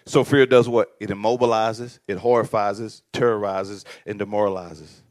So 0.06 0.22
fear 0.22 0.46
does 0.46 0.68
what? 0.68 0.90
It 1.00 1.10
immobilizes, 1.10 1.98
it 2.06 2.18
horrifies, 2.18 3.02
terrorizes, 3.12 3.84
and 4.06 4.18
demoralizes. 4.18 5.02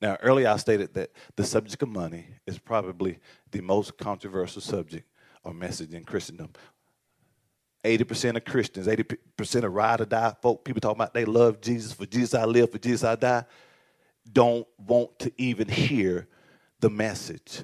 Now, 0.00 0.16
earlier 0.22 0.48
I 0.48 0.56
stated 0.56 0.94
that 0.94 1.10
the 1.36 1.44
subject 1.44 1.82
of 1.82 1.88
money 1.90 2.26
is 2.46 2.58
probably 2.58 3.20
the 3.50 3.60
most 3.60 3.96
controversial 3.98 4.62
subject 4.62 5.06
or 5.44 5.52
message 5.52 5.94
in 5.94 6.04
Christendom. 6.04 6.50
80% 7.84 8.36
of 8.36 8.44
Christians, 8.44 8.86
80% 8.86 9.64
of 9.64 9.72
ride 9.72 10.00
or 10.00 10.04
die 10.04 10.34
folk, 10.40 10.64
people 10.64 10.80
talking 10.80 10.96
about 10.96 11.14
they 11.14 11.24
love 11.24 11.60
Jesus, 11.60 11.92
for 11.92 12.06
Jesus 12.06 12.34
I 12.34 12.44
live, 12.44 12.70
for 12.70 12.78
Jesus 12.78 13.04
I 13.04 13.16
die, 13.16 13.44
don't 14.30 14.66
want 14.78 15.18
to 15.20 15.32
even 15.36 15.68
hear 15.68 16.28
the 16.80 16.90
message. 16.90 17.62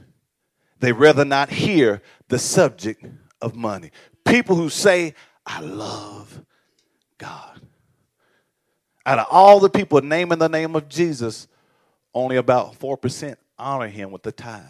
They 0.81 0.93
rather 0.93 1.25
not 1.25 1.51
hear 1.51 2.03
the 2.29 2.39
subject 2.39 3.05
of 3.41 3.55
money. 3.55 3.91
People 4.25 4.57
who 4.57 4.69
say, 4.69 5.15
I 5.49 5.61
love 5.61 6.45
God. 7.17 7.61
Out 9.07 9.19
of 9.19 9.27
all 9.31 9.59
the 9.59 9.71
people 9.71 10.01
naming 10.03 10.39
the 10.39 10.49
name 10.49 10.77
of 10.77 10.89
Jesus, 10.89 11.49
only 12.13 12.37
about 12.37 12.79
4% 12.79 13.37
honor 13.59 13.89
him 13.89 14.11
with 14.11 14.23
the 14.23 14.31
tithe. 14.31 14.63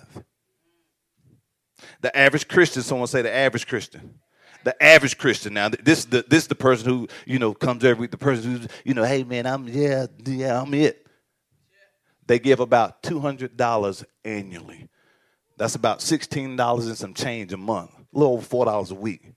The 2.00 2.16
average 2.16 2.46
Christian, 2.46 2.82
someone 2.82 3.08
say 3.08 3.22
the 3.22 3.34
average 3.34 3.66
Christian. 3.66 4.20
The 4.64 4.80
average 4.82 5.18
Christian 5.18 5.54
now, 5.54 5.68
this 5.68 6.04
the 6.04 6.24
this 6.28 6.44
is 6.44 6.48
the 6.48 6.54
person 6.54 6.88
who, 6.88 7.08
you 7.24 7.38
know, 7.38 7.54
comes 7.54 7.84
every 7.84 8.02
week, 8.02 8.10
the 8.10 8.18
person 8.18 8.50
who's, 8.50 8.68
you 8.84 8.92
know, 8.92 9.04
hey 9.04 9.22
man, 9.22 9.46
I'm 9.46 9.68
yeah, 9.68 10.06
yeah, 10.26 10.60
I'm 10.60 10.74
it. 10.74 11.06
They 12.26 12.40
give 12.40 12.58
about 12.58 13.02
two 13.02 13.20
hundred 13.20 13.56
dollars 13.56 14.04
annually. 14.24 14.88
That's 15.56 15.76
about 15.76 16.02
sixteen 16.02 16.56
dollars 16.56 16.88
and 16.88 16.98
some 16.98 17.14
change 17.14 17.52
a 17.52 17.56
month 17.56 17.92
a 18.14 18.18
little 18.18 18.34
over 18.34 18.42
four 18.42 18.64
dollars 18.64 18.90
a 18.90 18.94
week. 18.94 19.32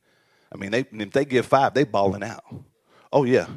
I 0.52 0.58
mean, 0.58 0.72
they 0.72 0.86
if 0.92 1.12
they 1.12 1.26
give 1.26 1.46
five, 1.46 1.74
they 1.74 1.84
balling 1.84 2.24
out. 2.24 2.44
Oh 3.12 3.24
yeah. 3.24 3.48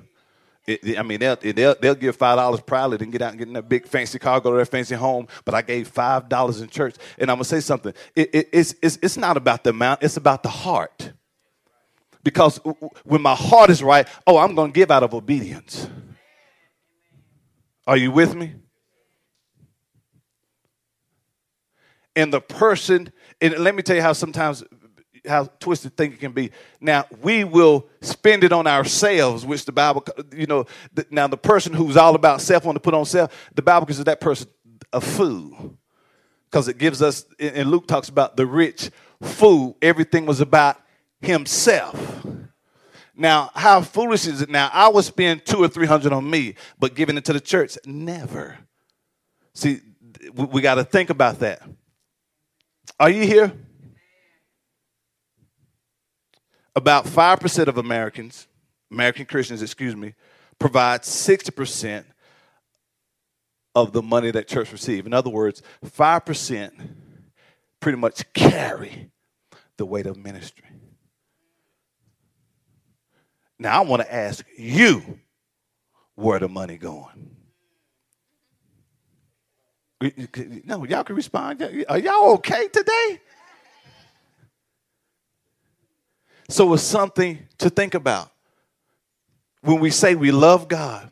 It, 0.67 0.99
I 0.99 1.03
mean, 1.03 1.21
they'll, 1.21 1.37
they'll, 1.37 1.75
they'll 1.79 1.95
give 1.95 2.17
five 2.17 2.39
dollars 2.39 2.61
probably 2.61 2.97
to 2.99 3.07
get 3.07 3.21
out 3.21 3.31
and 3.31 3.39
get 3.39 3.49
in 3.49 3.55
that 3.55 3.69
big 3.69 3.87
fancy 3.87 4.19
car, 4.19 4.41
go 4.41 4.51
to 4.51 4.57
their 4.57 4.65
fancy 4.65 4.95
home. 4.95 5.29
But 5.45 5.55
I 5.55 5.61
gave 5.61 5.89
five 5.89 6.29
dollars 6.29 6.61
in 6.63 6.69
church, 6.69 6.97
and 7.19 7.31
I'm 7.31 7.37
gonna 7.37 7.45
say 7.45 7.61
something. 7.61 7.93
It, 8.17 8.35
it, 8.35 8.49
it's, 8.53 8.75
it's 8.81 8.99
it's 9.03 9.17
not 9.19 9.37
about 9.37 9.65
the 9.65 9.71
amount; 9.71 10.03
it's 10.03 10.17
about 10.17 10.43
the 10.43 10.49
heart. 10.49 11.13
Because 12.23 12.59
when 13.05 13.21
my 13.21 13.35
heart 13.35 13.69
is 13.69 13.83
right, 13.83 14.09
oh, 14.27 14.39
I'm 14.39 14.55
gonna 14.55 14.73
give 14.73 14.91
out 14.91 15.03
of 15.03 15.13
obedience. 15.13 15.87
Are 17.87 17.99
you 17.99 18.11
with 18.11 18.35
me? 18.35 18.55
And 22.17 22.33
the 22.33 22.41
person, 22.41 23.13
and 23.43 23.59
let 23.59 23.75
me 23.75 23.83
tell 23.83 23.97
you 23.97 24.03
how 24.03 24.15
sometimes 24.15 24.65
how 25.27 25.45
twisted 25.59 25.97
thinking 25.97 26.19
can 26.19 26.33
be. 26.33 26.51
Now 26.81 27.07
we 27.23 27.45
will 27.45 27.89
spend 28.01 28.45
it 28.45 28.53
on 28.53 28.67
ourselves, 28.67 29.45
which 29.47 29.65
the 29.65 29.73
Bible, 29.73 30.05
you 30.35 30.47
know. 30.47 30.67
The, 30.93 31.07
now 31.11 31.27
the 31.27 31.37
person 31.37 31.73
who's 31.73 31.97
all 31.97 32.15
about 32.15 32.41
self, 32.41 32.65
want 32.65 32.77
to 32.77 32.81
put 32.81 32.95
on 32.95 33.05
self, 33.05 33.51
the 33.55 33.63
Bible 33.63 33.87
considers 33.87 34.05
that 34.07 34.21
person 34.21 34.49
a 34.93 35.01
fool, 35.01 35.77
because 36.51 36.69
it 36.69 36.79
gives 36.79 37.03
us. 37.03 37.25
And 37.39 37.71
Luke 37.71 37.87
talks 37.87 38.09
about 38.09 38.37
the 38.37 38.47
rich 38.47 38.91
fool. 39.23 39.77
Everything 39.81 40.27
was 40.27 40.41
about 40.41 40.77
himself. 41.21 42.27
Now, 43.17 43.51
how 43.55 43.81
foolish 43.81 44.27
is 44.27 44.43
it? 44.43 44.51
Now, 44.51 44.69
I 44.73 44.89
would 44.89 45.05
spend 45.05 45.47
two 45.47 45.63
or 45.63 45.69
three 45.69 45.87
hundred 45.87 46.13
on 46.13 46.29
me, 46.29 46.57
but 46.79 46.95
giving 46.95 47.17
it 47.17 47.25
to 47.27 47.33
the 47.33 47.41
church, 47.41 47.79
never. 47.87 48.59
See, 49.55 49.81
we, 50.35 50.45
we 50.47 50.61
got 50.61 50.75
to 50.75 50.85
think 50.85 51.11
about 51.11 51.39
that. 51.39 51.63
Are 52.99 53.09
you 53.09 53.25
here? 53.25 53.53
About 56.77 57.07
5% 57.07 57.67
of 57.69 57.79
Americans, 57.79 58.47
American 58.91 59.27
Christians, 59.27 59.63
excuse 59.63 59.95
me, 59.95 60.15
provide 60.59 61.03
60% 61.03 62.05
of 63.75 63.93
the 63.93 64.03
money 64.03 64.31
that 64.31 64.47
church 64.49 64.73
receive. 64.73 65.07
In 65.07 65.13
other 65.13 65.31
words, 65.31 65.63
5% 65.85 66.71
pretty 67.81 67.99
much 67.99 68.33
carry 68.33 69.11
the 69.77 69.85
weight 69.85 70.07
of 70.07 70.17
ministry. 70.17 70.65
Now 73.59 73.83
I 73.83 73.85
want 73.85 74.03
to 74.03 74.15
ask 74.15 74.45
you 74.57 75.19
where 76.15 76.39
the 76.39 76.49
money 76.49 76.77
going. 76.77 77.31
No, 80.65 80.85
y'all 80.85 81.05
can 81.05 81.17
respond. 81.17 81.63
Are 81.89 81.99
y'all 81.99 82.35
okay 82.35 82.69
today? 82.69 83.21
So 86.49 86.73
it's 86.75 86.83
something 86.83 87.47
to 87.59 87.71
think 87.71 87.95
about. 87.95 88.31
When 89.63 89.81
we 89.81 89.91
say 89.91 90.15
we 90.15 90.31
love 90.31 90.69
God, 90.69 91.11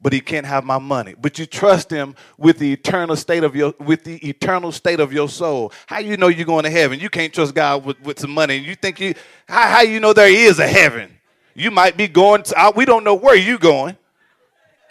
but 0.00 0.12
he 0.12 0.20
can't 0.20 0.44
have 0.44 0.64
my 0.64 0.78
money. 0.78 1.14
But 1.18 1.38
you 1.38 1.46
trust 1.46 1.90
him 1.90 2.14
with 2.36 2.58
the 2.58 2.72
eternal 2.72 3.16
state 3.16 3.42
of 3.42 3.56
your 3.56 3.74
with 3.78 4.04
the 4.04 4.16
eternal 4.28 4.70
state 4.70 5.00
of 5.00 5.12
your 5.12 5.30
soul. 5.30 5.72
How 5.86 5.98
you 5.98 6.18
know 6.18 6.28
you're 6.28 6.44
going 6.44 6.64
to 6.64 6.70
heaven? 6.70 7.00
You 7.00 7.08
can't 7.08 7.32
trust 7.32 7.54
God 7.54 7.86
with, 7.86 7.98
with 8.02 8.20
some 8.20 8.32
money. 8.32 8.56
You 8.56 8.74
think 8.74 9.00
you 9.00 9.14
how, 9.48 9.68
how 9.68 9.80
you 9.80 10.00
know 10.00 10.12
there 10.12 10.28
is 10.28 10.58
a 10.58 10.66
heaven? 10.66 11.10
You 11.54 11.70
might 11.70 11.96
be 11.96 12.06
going 12.08 12.42
to, 12.42 12.58
I, 12.58 12.70
we 12.70 12.84
don't 12.84 13.04
know 13.04 13.14
where 13.14 13.36
you 13.36 13.58
going. 13.58 13.96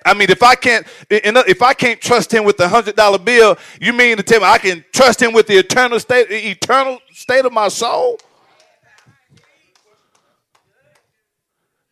I 0.06 0.14
mean, 0.14 0.30
if 0.32 0.42
I 0.42 0.56
can't, 0.56 0.86
if 1.10 1.62
I 1.62 1.74
can't 1.74 2.02
trust 2.02 2.34
him 2.34 2.44
with 2.44 2.58
the 2.58 2.68
hundred 2.68 2.96
dollar 2.96 3.20
bill, 3.20 3.58
you 3.80 3.94
mean 3.94 4.18
to 4.18 4.24
tell 4.24 4.40
me 4.40 4.46
I 4.46 4.58
can 4.58 4.84
trust 4.92 5.22
him 5.22 5.32
with 5.34 5.48
the 5.48 5.58
eternal 5.58 6.00
state, 6.00 6.28
eternal 6.30 7.00
state 7.12 7.46
of 7.46 7.54
my 7.54 7.68
soul? 7.68 8.20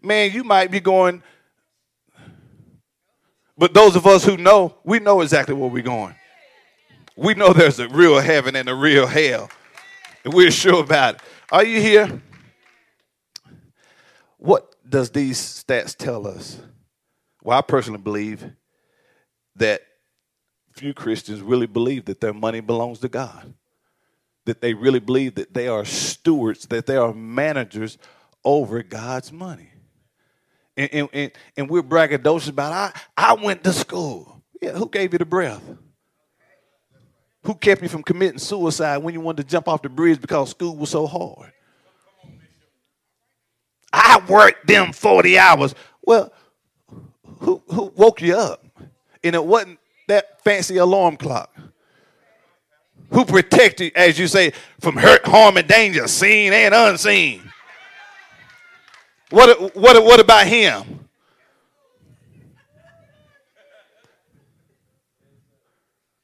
Man, 0.02 0.32
you 0.32 0.44
might 0.44 0.72
be 0.72 0.80
going. 0.80 1.24
But 3.58 3.74
those 3.74 3.96
of 3.96 4.08
us 4.08 4.26
who 4.26 4.38
know, 4.38 4.76
we 4.84 5.00
know 5.00 5.22
exactly 5.22 5.54
where 5.54 5.70
we're 5.70 5.84
going. 5.84 6.16
We 7.16 7.34
know 7.34 7.54
there's 7.54 7.80
a 7.80 7.88
real 7.90 8.20
heaven 8.20 8.56
and 8.56 8.68
a 8.68 8.76
real 8.76 9.06
hell. 9.06 9.50
And 10.24 10.34
we're 10.34 10.52
sure 10.52 10.84
about 10.84 11.16
it. 11.16 11.22
Are 11.52 11.64
you 11.64 11.80
here? 11.82 12.22
What 14.38 14.76
does 14.90 15.12
these 15.12 15.38
stats 15.38 15.96
tell 15.96 16.26
us? 16.26 16.60
Well, 17.44 17.58
I 17.58 17.62
personally 17.62 18.02
believe 18.02 18.52
that 19.56 19.82
few 20.74 20.94
Christians 20.94 21.42
really 21.42 21.68
believe 21.68 22.06
that 22.06 22.22
their 22.22 22.34
money 22.34 22.62
belongs 22.62 23.00
to 23.00 23.10
God. 23.10 23.54
That 24.46 24.62
they 24.62 24.74
really 24.74 25.00
believe 25.00 25.36
that 25.36 25.54
they 25.54 25.68
are 25.68 25.86
stewards, 25.86 26.66
that 26.68 26.88
they 26.88 26.98
are 26.98 27.14
managers 27.14 27.98
over 28.44 28.82
God's 28.82 29.32
money. 29.32 29.71
And, 30.82 31.10
and, 31.14 31.32
and, 31.58 31.70
we're 31.70 31.84
braggadocious 31.84 32.50
about, 32.50 32.72
I, 32.74 32.92
I 33.16 33.34
went 33.34 33.64
to 33.66 33.74
school. 33.74 34.42
Yeah, 34.60 34.72
who 34.72 34.90
gave 34.90 35.14
you 35.14 35.20
the 35.20 35.26
breath? 35.26 35.62
Who 37.44 37.54
kept 37.54 37.84
you 37.84 37.90
from 37.90 38.02
committing 38.02 38.40
suicide 38.40 38.98
when 38.98 39.14
you 39.14 39.22
wanted 39.22 39.44
to 39.44 39.50
jump 39.50 39.68
off 39.68 39.82
the 39.82 39.90
bridge 39.90 40.20
because 40.20 40.50
school 40.50 40.76
was 40.76 40.90
so 40.90 41.06
hard? 41.06 41.52
I 43.94 44.24
worked 44.28 44.66
them 44.66 44.92
40 44.92 45.38
hours. 45.38 45.76
Well, 46.04 46.32
who, 47.40 47.62
who 47.68 47.94
woke 47.96 48.22
you 48.22 48.36
up? 48.36 48.66
And 49.24 49.36
it 49.36 49.44
wasn't 49.44 49.80
that 50.08 50.44
fancy 50.44 50.78
alarm 50.78 51.18
clock. 51.18 51.56
Who 53.12 53.26
protected, 53.26 53.92
as 53.96 54.18
you 54.18 54.28
say, 54.28 54.54
from 54.80 54.96
hurt, 54.96 55.26
harm, 55.26 55.58
and 55.58 55.68
danger, 55.68 56.08
seen 56.08 56.54
and 56.54 56.74
unseen? 56.74 57.51
What, 59.32 59.76
what, 59.76 60.04
what 60.04 60.20
about 60.20 60.46
him? 60.46 61.08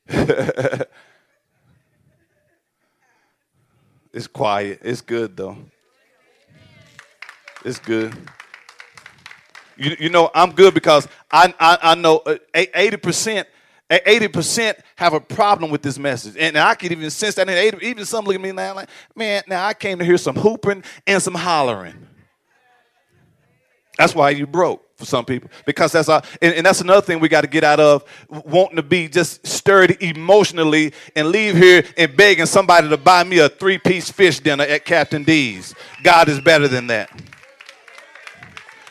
it's 4.13 4.27
quiet. 4.27 4.81
It's 4.83 4.99
good 4.99 5.37
though. 5.37 5.57
It's 7.63 7.79
good. 7.79 8.13
You, 9.77 9.95
you 9.99 10.09
know, 10.09 10.29
I'm 10.35 10.51
good 10.51 10.73
because 10.73 11.07
I, 11.31 11.53
I, 11.59 11.77
I 11.81 11.95
know 11.95 12.19
80%, 12.19 13.45
uh, 13.89 13.99
80% 14.05 14.79
have 14.97 15.13
a 15.13 15.21
problem 15.21 15.71
with 15.71 15.81
this 15.81 15.97
message. 15.97 16.35
And 16.37 16.57
I 16.57 16.75
can 16.75 16.91
even 16.91 17.09
sense 17.09 17.35
that. 17.35 17.47
And 17.47 17.81
even 17.81 18.05
some 18.05 18.25
look 18.25 18.35
at 18.35 18.41
me 18.41 18.51
now 18.51 18.75
like, 18.75 18.89
man, 19.15 19.43
now 19.47 19.65
I 19.65 19.73
came 19.73 19.97
to 19.99 20.05
hear 20.05 20.17
some 20.17 20.35
hooping 20.35 20.83
and 21.05 21.23
some 21.23 21.35
hollering. 21.35 22.07
That's 23.97 24.13
why 24.13 24.29
you 24.29 24.45
broke 24.45 24.83
for 24.95 25.05
some 25.05 25.25
people 25.25 25.49
because 25.65 25.91
that's 25.91 26.09
a, 26.09 26.23
and, 26.41 26.55
and 26.55 26.65
that's 26.65 26.81
another 26.81 27.01
thing 27.01 27.19
we 27.19 27.29
got 27.29 27.41
to 27.41 27.47
get 27.47 27.63
out 27.63 27.79
of 27.79 28.03
wanting 28.29 28.75
to 28.75 28.83
be 28.83 29.07
just 29.07 29.45
stirred 29.45 30.01
emotionally 30.01 30.93
and 31.15 31.29
leave 31.29 31.55
here 31.55 31.83
and 31.97 32.15
begging 32.15 32.45
somebody 32.45 32.89
to 32.89 32.97
buy 32.97 33.23
me 33.23 33.39
a 33.39 33.49
three-piece 33.49 34.09
fish 34.09 34.39
dinner 34.39 34.63
at 34.63 34.85
Captain 34.85 35.23
D's. 35.23 35.75
God 36.03 36.29
is 36.29 36.39
better 36.39 36.67
than 36.67 36.87
that. 36.87 37.09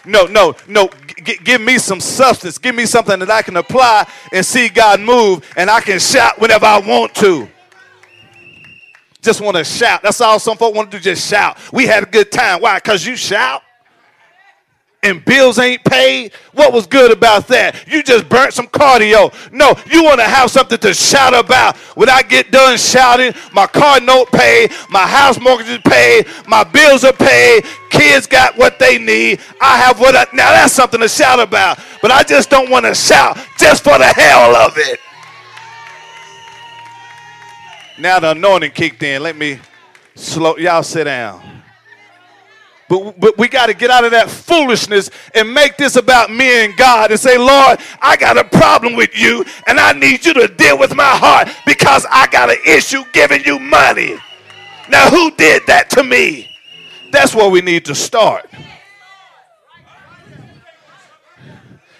No, 0.04 0.26
no, 0.26 0.54
no. 0.68 0.88
G- 1.24 1.38
give 1.42 1.60
me 1.60 1.78
some 1.78 2.00
substance. 2.00 2.58
Give 2.58 2.74
me 2.74 2.86
something 2.86 3.18
that 3.18 3.30
I 3.30 3.42
can 3.42 3.56
apply 3.56 4.08
and 4.32 4.46
see 4.46 4.68
God 4.68 5.00
move, 5.00 5.44
and 5.56 5.68
I 5.68 5.80
can 5.80 5.98
shout 5.98 6.40
whenever 6.40 6.64
I 6.66 6.78
want 6.78 7.14
to. 7.16 7.48
Just 9.20 9.40
want 9.40 9.56
to 9.56 9.64
shout. 9.64 10.02
That's 10.02 10.20
all 10.20 10.38
some 10.38 10.56
folk 10.56 10.72
want 10.76 10.92
to 10.92 10.98
do, 10.98 11.02
just 11.02 11.28
shout. 11.28 11.58
We 11.72 11.86
had 11.86 12.04
a 12.04 12.06
good 12.06 12.30
time. 12.30 12.60
Why? 12.60 12.76
Because 12.76 13.04
you 13.04 13.16
shout 13.16 13.62
and 15.06 15.24
bills 15.24 15.58
ain't 15.58 15.84
paid. 15.84 16.32
What 16.52 16.72
was 16.72 16.86
good 16.86 17.12
about 17.12 17.46
that? 17.48 17.86
You 17.86 18.02
just 18.02 18.28
burnt 18.28 18.52
some 18.52 18.66
cardio. 18.66 19.32
No, 19.52 19.74
you 19.90 20.02
want 20.02 20.20
to 20.20 20.26
have 20.26 20.50
something 20.50 20.78
to 20.78 20.92
shout 20.92 21.34
about. 21.34 21.76
When 21.96 22.10
I 22.10 22.22
get 22.22 22.50
done 22.50 22.76
shouting, 22.76 23.32
my 23.52 23.66
car 23.66 24.00
note 24.00 24.30
paid, 24.32 24.72
my 24.90 25.06
house 25.06 25.40
mortgage 25.40 25.68
is 25.68 25.78
paid, 25.86 26.26
my 26.46 26.64
bills 26.64 27.04
are 27.04 27.12
paid, 27.12 27.64
kids 27.90 28.26
got 28.26 28.58
what 28.58 28.78
they 28.78 28.98
need. 28.98 29.40
I 29.60 29.78
have 29.78 30.00
what 30.00 30.16
I, 30.16 30.26
now 30.32 30.50
that's 30.50 30.72
something 30.72 31.00
to 31.00 31.08
shout 31.08 31.40
about. 31.40 31.78
But 32.02 32.10
I 32.10 32.22
just 32.22 32.50
don't 32.50 32.68
want 32.68 32.84
to 32.86 32.94
shout 32.94 33.38
just 33.58 33.84
for 33.84 33.96
the 33.96 34.06
hell 34.06 34.56
of 34.56 34.72
it. 34.76 34.98
Now 37.98 38.18
the 38.18 38.32
anointing 38.32 38.72
kicked 38.72 39.02
in. 39.02 39.22
Let 39.22 39.36
me 39.36 39.58
slow 40.14 40.56
y'all 40.56 40.82
sit 40.82 41.04
down. 41.04 41.55
But, 42.88 43.18
but 43.18 43.38
we 43.38 43.48
got 43.48 43.66
to 43.66 43.74
get 43.74 43.90
out 43.90 44.04
of 44.04 44.12
that 44.12 44.30
foolishness 44.30 45.10
and 45.34 45.52
make 45.52 45.76
this 45.76 45.96
about 45.96 46.30
me 46.30 46.64
and 46.64 46.76
God 46.76 47.10
and 47.10 47.18
say, 47.18 47.36
Lord, 47.36 47.80
I 48.00 48.16
got 48.16 48.38
a 48.38 48.44
problem 48.44 48.94
with 48.94 49.18
you 49.18 49.44
and 49.66 49.80
I 49.80 49.92
need 49.92 50.24
you 50.24 50.32
to 50.34 50.46
deal 50.46 50.78
with 50.78 50.94
my 50.94 51.04
heart 51.04 51.48
because 51.66 52.06
I 52.10 52.28
got 52.28 52.48
an 52.48 52.58
issue 52.64 53.02
giving 53.12 53.42
you 53.44 53.58
money. 53.58 54.16
Now, 54.88 55.10
who 55.10 55.32
did 55.32 55.62
that 55.66 55.90
to 55.90 56.04
me? 56.04 56.48
That's 57.10 57.34
where 57.34 57.50
we 57.50 57.60
need 57.60 57.84
to 57.86 57.94
start. 57.94 58.48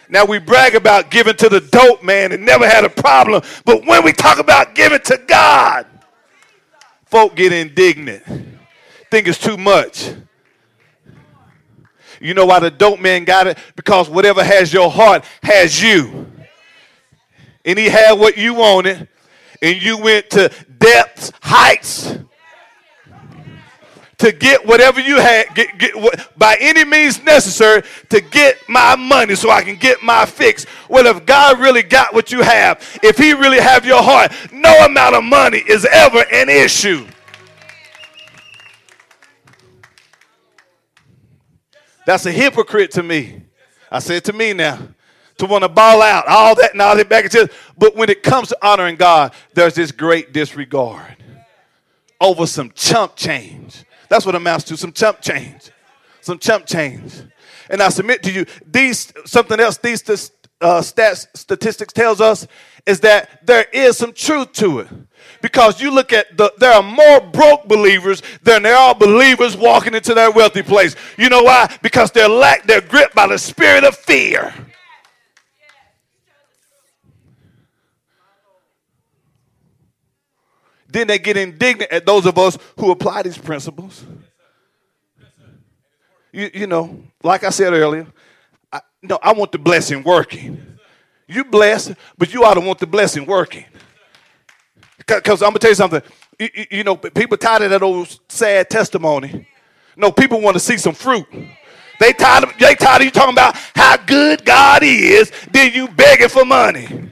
Now 0.08 0.24
we 0.24 0.38
brag 0.38 0.76
about 0.76 1.10
giving 1.10 1.34
to 1.36 1.48
the 1.48 1.60
dope 1.60 2.04
man 2.04 2.30
and 2.30 2.46
never 2.46 2.68
had 2.68 2.84
a 2.84 2.88
problem. 2.88 3.42
But 3.64 3.84
when 3.86 4.04
we 4.04 4.12
talk 4.12 4.38
about 4.38 4.76
giving 4.76 5.00
to 5.00 5.20
God, 5.26 5.86
folk 7.06 7.34
get 7.34 7.52
indignant, 7.52 8.22
think 9.10 9.26
it's 9.26 9.38
too 9.38 9.56
much. 9.56 10.12
You 12.20 12.34
know 12.34 12.46
why 12.46 12.60
the 12.60 12.70
dope 12.70 13.00
man 13.00 13.24
got 13.24 13.46
it? 13.46 13.58
Because 13.74 14.08
whatever 14.08 14.42
has 14.42 14.72
your 14.72 14.90
heart 14.90 15.24
has 15.42 15.80
you. 15.82 16.30
And 17.64 17.78
he 17.78 17.88
had 17.88 18.12
what 18.12 18.36
you 18.36 18.54
wanted, 18.54 19.08
and 19.60 19.82
you 19.82 19.98
went 19.98 20.30
to 20.30 20.50
depths, 20.78 21.32
heights 21.42 22.16
to 24.18 24.32
get 24.32 24.66
whatever 24.66 25.00
you 25.00 25.20
had, 25.20 25.54
get, 25.54 25.76
get 25.78 26.38
by 26.38 26.56
any 26.58 26.84
means 26.84 27.22
necessary 27.22 27.82
to 28.08 28.20
get 28.20 28.56
my 28.68 28.96
money 28.96 29.34
so 29.34 29.50
I 29.50 29.62
can 29.62 29.76
get 29.76 30.02
my 30.02 30.24
fix. 30.24 30.64
Well, 30.88 31.06
if 31.06 31.26
God 31.26 31.58
really 31.58 31.82
got 31.82 32.14
what 32.14 32.32
you 32.32 32.42
have, 32.42 32.98
if 33.02 33.18
He 33.18 33.32
really 33.32 33.60
have 33.60 33.84
your 33.84 34.02
heart, 34.02 34.32
no 34.52 34.86
amount 34.86 35.16
of 35.16 35.24
money 35.24 35.58
is 35.58 35.84
ever 35.84 36.24
an 36.32 36.48
issue. 36.48 37.06
That's 42.06 42.24
a 42.24 42.32
hypocrite 42.32 42.92
to 42.92 43.02
me. 43.02 43.42
I 43.90 43.98
said 43.98 44.24
to 44.24 44.32
me 44.32 44.54
now, 44.54 44.78
to 45.38 45.46
want 45.46 45.64
to 45.64 45.68
ball 45.68 46.00
out, 46.00 46.26
all 46.28 46.54
that, 46.54 46.72
and 46.72 46.80
all 46.80 46.96
that 46.96 47.08
back 47.08 47.34
and 47.34 47.50
But 47.76 47.94
when 47.94 48.08
it 48.08 48.22
comes 48.22 48.48
to 48.48 48.58
honoring 48.62 48.96
God, 48.96 49.34
there's 49.52 49.74
this 49.74 49.92
great 49.92 50.32
disregard 50.32 51.16
over 52.20 52.46
some 52.46 52.70
chump 52.70 53.16
change. 53.16 53.84
That's 54.08 54.24
what 54.24 54.34
amounts 54.34 54.64
to 54.66 54.76
some 54.76 54.92
chump 54.92 55.20
change. 55.20 55.70
Some 56.22 56.38
chump 56.38 56.64
change. 56.64 57.12
And 57.68 57.82
I 57.82 57.88
submit 57.90 58.22
to 58.22 58.32
you, 58.32 58.46
these 58.64 59.12
something 59.26 59.60
else, 59.60 59.76
these 59.76 60.08
uh, 60.60 60.80
stats, 60.80 61.26
statistics 61.34 61.92
tells 61.92 62.20
us 62.20 62.46
is 62.86 63.00
that 63.00 63.44
there 63.44 63.66
is 63.72 63.98
some 63.98 64.12
truth 64.12 64.52
to 64.52 64.78
it. 64.80 64.88
Because 65.42 65.80
you 65.80 65.90
look 65.90 66.12
at 66.12 66.36
the, 66.36 66.52
there 66.58 66.72
are 66.72 66.82
more 66.82 67.20
broke 67.20 67.66
believers 67.66 68.22
than 68.42 68.62
there 68.62 68.76
are 68.76 68.94
believers 68.94 69.56
walking 69.56 69.94
into 69.94 70.14
that 70.14 70.34
wealthy 70.34 70.62
place. 70.62 70.96
You 71.16 71.28
know 71.28 71.42
why? 71.42 71.74
Because 71.82 72.10
they're 72.10 72.28
lack, 72.28 72.64
they're 72.64 72.80
gripped 72.80 73.14
by 73.14 73.26
the 73.26 73.38
spirit 73.38 73.84
of 73.84 73.96
fear. 73.96 74.54
Then 80.88 81.08
they 81.08 81.18
get 81.18 81.36
indignant 81.36 81.92
at 81.92 82.06
those 82.06 82.24
of 82.24 82.38
us 82.38 82.56
who 82.78 82.90
apply 82.90 83.22
these 83.22 83.36
principles. 83.36 84.04
You, 86.32 86.50
you 86.52 86.66
know, 86.66 87.02
like 87.22 87.44
I 87.44 87.50
said 87.50 87.72
earlier, 87.72 88.06
I, 88.72 88.80
no, 89.02 89.18
I 89.22 89.32
want 89.32 89.52
the 89.52 89.58
blessing 89.58 90.02
working. 90.02 90.78
You 91.26 91.44
bless, 91.44 91.92
but 92.16 92.32
you 92.32 92.44
ought 92.44 92.54
to 92.54 92.60
want 92.60 92.78
the 92.78 92.86
blessing 92.86 93.26
working. 93.26 93.64
Because 94.98 95.42
I'm 95.42 95.50
gonna 95.50 95.58
tell 95.58 95.70
you 95.70 95.76
something. 95.76 96.02
You, 96.38 96.48
you, 96.70 96.84
know, 96.84 96.96
people 96.96 97.36
tired 97.36 97.62
of 97.62 97.70
that 97.70 97.82
old 97.82 98.18
sad 98.28 98.68
testimony. 98.70 99.48
No, 99.96 100.12
people 100.12 100.40
want 100.40 100.54
to 100.54 100.60
see 100.60 100.76
some 100.76 100.94
fruit. 100.94 101.26
They 101.98 102.12
tired 102.12 102.44
of 102.44 102.58
they 102.58 102.74
tired 102.74 103.02
of 103.02 103.04
you 103.06 103.10
talking 103.10 103.34
about 103.34 103.56
how 103.74 103.96
good 103.96 104.44
God 104.44 104.82
is, 104.82 105.32
then 105.50 105.72
you 105.72 105.88
begging 105.88 106.28
for 106.28 106.44
money. 106.44 107.10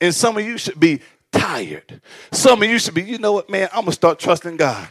And 0.00 0.12
some 0.12 0.36
of 0.36 0.44
you 0.44 0.58
should 0.58 0.80
be 0.80 1.00
tired. 1.30 2.00
Some 2.32 2.60
of 2.62 2.68
you 2.68 2.80
should 2.80 2.94
be, 2.94 3.04
you 3.04 3.18
know 3.18 3.32
what, 3.32 3.48
man, 3.48 3.68
I'm 3.72 3.82
gonna 3.82 3.92
start 3.92 4.18
trusting 4.18 4.56
God. 4.56 4.88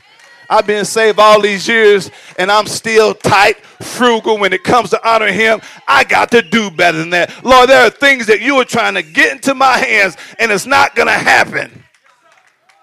I've 0.50 0.68
been 0.68 0.86
saved 0.86 1.20
all 1.20 1.42
these 1.42 1.68
years 1.68 2.12
and 2.38 2.52
I'm 2.52 2.68
still 2.68 3.14
tight, 3.14 3.58
frugal 3.82 4.38
when 4.38 4.54
it 4.54 4.64
comes 4.64 4.90
to 4.92 5.10
honoring 5.10 5.36
Him. 5.36 5.62
I 5.88 6.04
got 6.04 6.32
to 6.32 6.42
do 6.42 6.72
better 6.72 6.98
than 6.98 7.10
that. 7.12 7.44
Lord, 7.44 7.70
there 7.70 7.86
are 7.86 7.90
things 7.90 8.28
that 8.28 8.42
you 8.42 8.56
are 8.58 8.66
trying 8.66 8.96
to 8.96 9.04
get 9.04 9.34
into 9.34 9.56
my 9.56 9.78
hands 9.78 10.18
and 10.40 10.52
it's 10.52 10.66
not 10.66 10.96
going 10.96 11.08
to 11.08 11.14
happen 11.14 11.84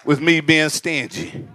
with 0.04 0.20
me 0.20 0.40
being 0.40 0.70
stingy. 0.70 1.46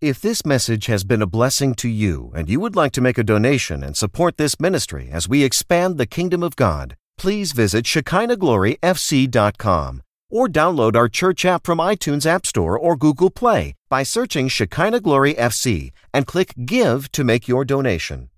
If 0.00 0.20
this 0.20 0.46
message 0.46 0.86
has 0.86 1.02
been 1.02 1.22
a 1.22 1.26
blessing 1.26 1.74
to 1.74 1.88
you 1.88 2.30
and 2.34 2.48
you 2.48 2.60
would 2.60 2.76
like 2.76 2.92
to 2.92 3.00
make 3.00 3.18
a 3.18 3.24
donation 3.24 3.82
and 3.82 3.96
support 3.96 4.36
this 4.36 4.60
ministry 4.60 5.08
as 5.10 5.28
we 5.28 5.42
expand 5.42 5.98
the 5.98 6.06
kingdom 6.06 6.44
of 6.44 6.54
God, 6.54 6.94
please 7.16 7.50
visit 7.50 7.84
ShekinahGloryFC.com 7.84 10.02
or 10.30 10.46
download 10.46 10.94
our 10.94 11.08
church 11.08 11.44
app 11.44 11.64
from 11.64 11.78
iTunes 11.78 12.26
App 12.26 12.46
Store 12.46 12.78
or 12.78 12.96
Google 12.96 13.30
Play 13.30 13.74
by 13.88 14.02
searching 14.02 14.48
Shekinah 14.48 15.00
Glory 15.00 15.34
FC 15.34 15.92
and 16.12 16.26
click 16.26 16.54
Give 16.64 17.10
to 17.12 17.24
make 17.24 17.48
your 17.48 17.64
donation. 17.64 18.28